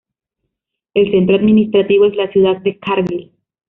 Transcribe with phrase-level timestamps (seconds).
[0.95, 3.33] El centro administrativo es la ciudad de Kargil.